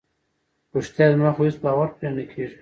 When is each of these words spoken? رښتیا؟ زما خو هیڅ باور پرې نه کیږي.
رښتیا؟ 0.75 1.05
زما 1.13 1.29
خو 1.35 1.41
هیڅ 1.47 1.57
باور 1.63 1.87
پرې 1.97 2.09
نه 2.15 2.23
کیږي. 2.31 2.55